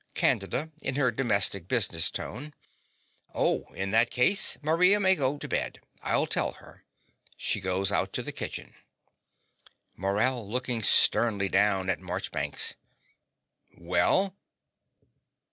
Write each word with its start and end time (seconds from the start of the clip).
CANDIDA 0.15 0.71
(in 0.81 0.95
her 0.95 1.11
domestic 1.11 1.67
business 1.67 2.09
tone). 2.09 2.55
Oh; 3.35 3.65
in 3.75 3.91
that 3.91 4.09
case, 4.09 4.57
Maria 4.63 4.99
may 4.99 5.13
go 5.13 5.37
to 5.37 5.47
bed. 5.47 5.79
I'll 6.01 6.25
tell 6.25 6.53
her. 6.53 6.83
(She 7.37 7.59
goes 7.61 7.91
out 7.91 8.11
to 8.13 8.23
the 8.23 8.31
kitchen.) 8.31 8.73
MORELL 9.95 10.49
(looking 10.49 10.81
sternly 10.81 11.49
down 11.49 11.87
at 11.87 11.99
Marchbanks). 11.99 12.73
Well? 13.77 14.35